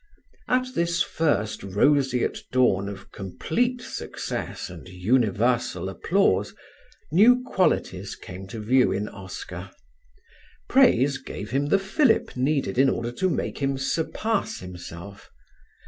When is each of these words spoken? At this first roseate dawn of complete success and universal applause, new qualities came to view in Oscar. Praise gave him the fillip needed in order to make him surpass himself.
At 0.47 0.69
this 0.73 1.03
first 1.03 1.61
roseate 1.61 2.41
dawn 2.51 2.89
of 2.89 3.11
complete 3.11 3.81
success 3.83 4.67
and 4.67 4.89
universal 4.89 5.89
applause, 5.89 6.55
new 7.11 7.43
qualities 7.43 8.15
came 8.15 8.47
to 8.47 8.59
view 8.59 8.91
in 8.91 9.07
Oscar. 9.07 9.69
Praise 10.67 11.19
gave 11.19 11.51
him 11.51 11.67
the 11.67 11.77
fillip 11.77 12.35
needed 12.35 12.79
in 12.79 12.89
order 12.89 13.11
to 13.11 13.29
make 13.29 13.59
him 13.59 13.77
surpass 13.77 14.57
himself. 14.57 15.29